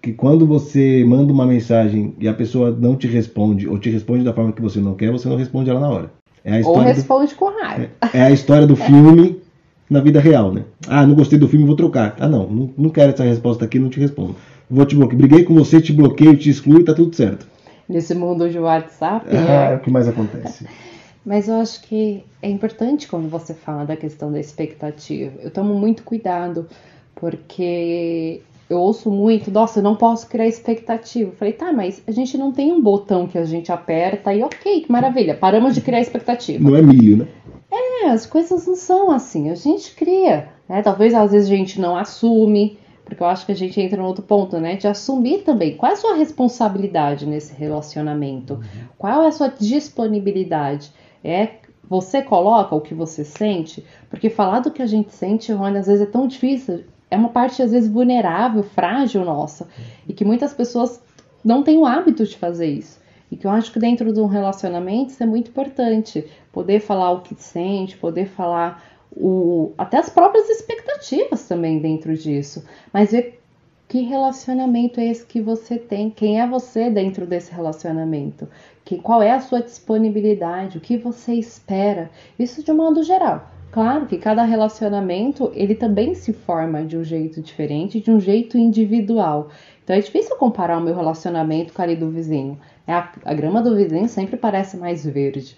que 0.01 0.13
quando 0.13 0.45
você 0.45 1.03
manda 1.05 1.31
uma 1.31 1.45
mensagem 1.45 2.15
e 2.19 2.27
a 2.27 2.33
pessoa 2.33 2.71
não 2.71 2.95
te 2.95 3.07
responde 3.07 3.67
ou 3.67 3.79
te 3.79 3.89
responde 3.89 4.23
da 4.23 4.33
forma 4.33 4.51
que 4.51 4.61
você 4.61 4.79
não 4.79 4.95
quer, 4.95 5.11
você 5.11 5.27
não 5.27 5.35
responde 5.35 5.69
ela 5.69 5.79
na 5.79 5.89
hora. 5.89 6.11
É 6.43 6.61
ou 6.63 6.79
responde 6.79 7.33
do, 7.33 7.37
com 7.37 7.45
raiva. 7.59 7.89
É, 8.13 8.19
é 8.19 8.21
a 8.21 8.31
história 8.31 8.67
do 8.67 8.75
filme 8.77 9.41
na 9.89 9.99
vida 9.99 10.19
real, 10.19 10.51
né? 10.51 10.63
Ah, 10.87 11.05
não 11.05 11.15
gostei 11.15 11.39
do 11.39 11.47
filme, 11.47 11.65
vou 11.65 11.75
trocar. 11.75 12.15
Ah, 12.19 12.27
não, 12.27 12.47
não, 12.47 12.69
não 12.77 12.89
quero 12.89 13.13
essa 13.13 13.23
resposta 13.23 13.65
aqui, 13.65 13.79
não 13.79 13.89
te 13.89 13.99
respondo. 13.99 14.35
Vou 14.69 14.85
te 14.85 14.95
bloquear. 14.95 15.17
Briguei 15.17 15.43
com 15.43 15.53
você, 15.55 15.81
te 15.81 15.93
bloqueio, 15.93 16.37
te 16.37 16.49
excluo 16.49 16.81
e 16.81 16.83
tá 16.83 16.93
tudo 16.93 17.15
certo. 17.15 17.47
Nesse 17.87 18.13
mundo 18.15 18.49
de 18.49 18.59
WhatsApp. 18.59 19.27
Ah, 19.31 19.69
é, 19.69 19.73
é 19.73 19.75
o 19.75 19.79
que 19.79 19.91
mais 19.91 20.07
acontece. 20.07 20.65
Mas 21.25 21.47
eu 21.47 21.55
acho 21.55 21.81
que 21.81 22.23
é 22.41 22.49
importante 22.49 23.07
quando 23.07 23.27
você 23.27 23.53
fala 23.53 23.83
da 23.83 23.97
questão 23.97 24.31
da 24.31 24.39
expectativa. 24.39 25.33
Eu 25.41 25.49
tomo 25.49 25.73
muito 25.73 26.03
cuidado, 26.03 26.67
porque 27.15 28.41
eu 28.69 28.79
ouço 28.79 29.09
muito, 29.09 29.49
nossa, 29.49 29.79
eu 29.79 29.83
não 29.83 29.95
posso 29.95 30.27
criar 30.27 30.47
expectativa. 30.47 31.31
Eu 31.31 31.35
falei, 31.35 31.53
tá, 31.53 31.73
mas 31.73 32.01
a 32.07 32.11
gente 32.11 32.37
não 32.37 32.51
tem 32.51 32.71
um 32.71 32.81
botão 32.81 33.27
que 33.27 33.37
a 33.37 33.45
gente 33.45 33.71
aperta 33.71 34.33
e 34.33 34.43
ok, 34.43 34.81
que 34.81 34.91
maravilha, 34.91 35.35
paramos 35.35 35.73
de 35.73 35.81
criar 35.81 35.99
expectativa. 35.99 36.63
Não 36.63 36.75
é 36.75 36.81
milho, 36.81 37.17
né? 37.17 37.27
É, 37.71 38.09
as 38.09 38.25
coisas 38.25 38.67
não 38.67 38.75
são 38.75 39.11
assim, 39.11 39.49
a 39.49 39.55
gente 39.55 39.95
cria, 39.95 40.49
né? 40.69 40.81
Talvez 40.83 41.13
às 41.13 41.31
vezes 41.31 41.49
a 41.49 41.55
gente 41.55 41.81
não 41.81 41.97
assume, 41.97 42.77
porque 43.03 43.21
eu 43.21 43.27
acho 43.27 43.45
que 43.45 43.51
a 43.51 43.55
gente 43.55 43.79
entra 43.81 44.01
no 44.01 44.07
outro 44.07 44.23
ponto, 44.23 44.57
né? 44.59 44.75
De 44.75 44.87
assumir 44.87 45.39
também. 45.39 45.75
Qual 45.75 45.91
é 45.91 45.93
a 45.93 45.97
sua 45.97 46.15
responsabilidade 46.15 47.25
nesse 47.25 47.53
relacionamento? 47.53 48.59
Qual 48.97 49.23
é 49.23 49.27
a 49.27 49.31
sua 49.31 49.49
disponibilidade? 49.49 50.91
É 51.25 51.59
você 51.87 52.21
coloca 52.21 52.75
o 52.75 52.81
que 52.81 52.93
você 52.93 53.23
sente? 53.23 53.85
Porque 54.09 54.29
falar 54.29 54.59
do 54.59 54.71
que 54.71 54.81
a 54.81 54.87
gente 54.87 55.13
sente, 55.13 55.51
Rony, 55.51 55.77
às 55.77 55.87
vezes 55.87 56.01
é 56.01 56.09
tão 56.09 56.27
difícil. 56.27 56.83
É 57.09 57.17
uma 57.17 57.29
parte, 57.29 57.61
às 57.61 57.71
vezes, 57.71 57.89
vulnerável, 57.89 58.63
frágil 58.63 59.23
nossa. 59.23 59.67
E 60.07 60.13
que 60.13 60.25
muitas 60.25 60.53
pessoas 60.53 61.01
não 61.43 61.63
têm 61.63 61.77
o 61.77 61.85
hábito 61.85 62.25
de 62.25 62.35
fazer 62.35 62.67
isso. 62.67 62.99
E 63.31 63.37
que 63.37 63.45
eu 63.45 63.51
acho 63.51 63.71
que 63.71 63.79
dentro 63.79 64.11
de 64.11 64.19
um 64.19 64.25
relacionamento 64.25 65.11
isso 65.11 65.23
é 65.23 65.25
muito 65.25 65.49
importante. 65.49 66.25
Poder 66.51 66.79
falar 66.79 67.11
o 67.11 67.21
que 67.21 67.35
sente, 67.35 67.97
poder 67.97 68.27
falar 68.27 68.83
o, 69.11 69.71
até 69.77 69.97
as 69.97 70.09
próprias 70.09 70.49
expectativas 70.49 71.47
também 71.47 71.79
dentro 71.79 72.15
disso. 72.17 72.65
Mas 72.91 73.11
ver 73.11 73.41
que 73.87 74.01
relacionamento 74.01 74.99
é 74.99 75.05
esse 75.05 75.25
que 75.25 75.39
você 75.39 75.77
tem, 75.77 76.09
quem 76.09 76.41
é 76.41 76.47
você 76.47 76.89
dentro 76.89 77.25
desse 77.25 77.53
relacionamento, 77.53 78.47
que, 78.83 78.97
qual 78.97 79.21
é 79.21 79.31
a 79.31 79.39
sua 79.39 79.61
disponibilidade, 79.61 80.77
o 80.77 80.81
que 80.81 80.97
você 80.97 81.33
espera. 81.33 82.09
Isso 82.37 82.63
de 82.63 82.71
um 82.71 82.77
modo 82.77 83.03
geral. 83.03 83.51
Claro 83.71 84.05
que 84.05 84.17
cada 84.17 84.43
relacionamento 84.43 85.51
ele 85.53 85.75
também 85.75 86.15
se 86.15 86.31
forma 86.31 86.83
de 86.83 86.97
um 86.97 87.03
jeito 87.03 87.41
diferente, 87.41 87.99
de 87.99 88.09
um 88.09 88.19
jeito 88.19 88.57
individual. 88.57 89.49
Então 89.83 89.95
é 89.95 89.99
difícil 89.99 90.35
comparar 90.37 90.77
o 90.77 90.81
meu 90.81 90.95
relacionamento 90.95 91.73
com 91.73 91.81
a 91.81 91.93
do 91.93 92.09
vizinho. 92.09 92.57
É 92.87 92.93
a, 92.93 93.11
a 93.25 93.33
grama 93.33 93.61
do 93.61 93.75
vizinho 93.75 94.07
sempre 94.07 94.37
parece 94.37 94.77
mais 94.77 95.05
verde. 95.05 95.57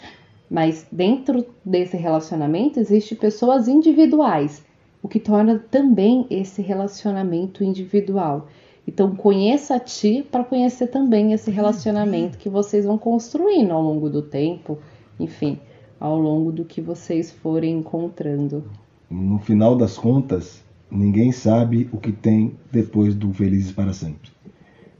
Mas 0.50 0.88
dentro 0.92 1.46
desse 1.64 1.96
relacionamento 1.96 2.80
existem 2.80 3.18
pessoas 3.18 3.68
individuais, 3.68 4.66
o 5.08 5.10
que 5.10 5.20
torna 5.20 5.58
também 5.58 6.28
esse 6.30 6.62
relacionamento 6.62 7.64
individual. 7.64 8.48
Então 8.86 9.16
conheça 9.16 9.76
a 9.76 9.80
ti 9.80 10.26
para 10.30 10.44
conhecer 10.44 10.88
também 10.88 11.34
esse 11.34 11.50
relacionamento 11.50 12.38
que 12.38 12.50
vocês 12.50 12.86
vão 12.86 12.98
construindo 12.98 13.72
ao 13.72 13.82
longo 13.82 14.10
do 14.10 14.22
tempo, 14.22 14.78
enfim, 15.20 15.60
ao 16.00 16.20
longo 16.20 16.52
do 16.52 16.64
que 16.64 16.82
vocês 16.82 17.32
forem 17.32 17.80
encontrando. 17.80 18.64
No 19.10 19.40
final 19.40 19.76
das 19.76 19.98
contas, 19.98 20.62
ninguém 20.92 21.32
sabe 21.32 21.90
o 21.92 21.98
que 21.98 22.12
tem 22.12 22.56
depois 22.72 23.16
do 23.16 23.34
Felizes 23.34 23.72
para 23.72 23.94
Sempre 23.94 24.38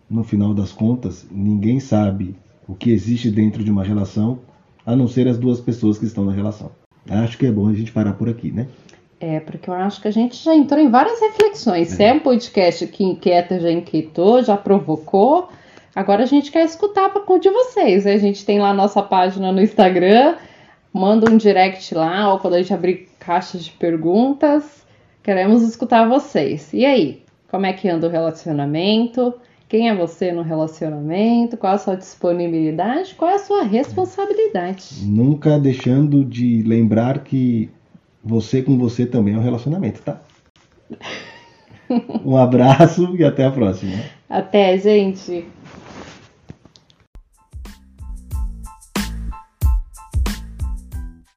no 0.10 0.24
final 0.24 0.54
das 0.54 0.72
contas, 0.72 1.28
ninguém 1.30 1.80
sabe 1.80 2.36
o 2.68 2.74
que 2.74 2.92
existe 2.92 3.30
dentro 3.30 3.64
de 3.64 3.70
uma 3.70 3.84
relação, 3.84 4.40
a 4.86 4.96
não 4.96 5.08
ser 5.08 5.28
as 5.28 5.38
duas 5.38 5.60
pessoas 5.60 5.98
que 5.98 6.06
estão 6.06 6.24
na 6.24 6.32
relação. 6.32 6.72
Acho 7.10 7.38
que 7.38 7.46
é 7.46 7.52
bom 7.52 7.68
a 7.68 7.74
gente 7.74 7.92
parar 7.92 8.14
por 8.14 8.30
aqui, 8.30 8.52
né? 8.52 8.68
É, 9.20 9.40
porque 9.40 9.70
eu 9.70 9.74
acho 9.74 10.00
que 10.02 10.08
a 10.08 10.12
gente 10.12 10.44
já 10.44 10.54
entrou 10.54 10.80
em 10.80 10.90
várias 10.90 11.20
reflexões. 11.20 11.94
É. 11.94 11.96
Se 11.96 12.04
é 12.04 12.14
um 12.14 12.20
podcast 12.20 12.86
que 12.88 13.04
inquieta, 13.04 13.60
já 13.60 13.72
inquietou, 13.72 14.44
já 14.44 14.56
provocou. 14.56 15.50
Agora 15.96 16.24
a 16.24 16.28
gente 16.28 16.52
quer 16.52 16.64
escutar 16.64 17.10
para 17.10 17.40
de 17.40 17.50
vocês. 17.50 18.06
A 18.06 18.18
gente 18.18 18.46
tem 18.46 18.60
lá 18.60 18.70
a 18.70 18.74
nossa 18.74 19.02
página 19.02 19.52
no 19.52 19.62
Instagram, 19.62 20.36
manda 20.94 21.32
um 21.32 21.38
direct 21.38 21.96
lá, 21.96 22.32
ou 22.32 22.40
quando 22.40 22.54
a 22.54 22.62
gente 22.62 22.74
abrir 22.74 23.10
caixas 23.20 23.66
de 23.66 23.72
perguntas. 23.72 24.86
Queremos 25.24 25.64
escutar 25.64 26.08
vocês. 26.08 26.72
E 26.72 26.86
aí? 26.86 27.24
Como 27.50 27.66
é 27.66 27.74
que 27.74 27.90
anda 27.90 28.08
o 28.08 28.12
relacionamento? 28.12 29.34
Quem 29.68 29.90
é 29.90 29.96
você 29.96 30.32
no 30.32 30.44
relacionamento? 30.44 31.58
Qual 31.58 31.74
a 31.74 31.78
sua 31.78 31.96
disponibilidade? 31.96 33.16
Qual 33.16 33.32
é 33.32 33.36
a 33.36 33.40
sua 33.40 33.64
responsabilidade? 33.64 35.04
Nunca 35.04 35.60
deixando 35.60 36.24
de 36.24 36.62
lembrar 36.62 37.24
que 37.24 37.70
você 38.28 38.62
com 38.62 38.78
você 38.78 39.06
também 39.06 39.34
é 39.34 39.38
um 39.38 39.44
relacionamento, 39.44 40.02
tá? 40.02 40.22
um 42.26 42.36
abraço 42.36 43.16
e 43.16 43.24
até 43.24 43.46
a 43.46 43.52
próxima. 43.52 43.94
Até, 44.30 44.78
gente. 44.78 45.46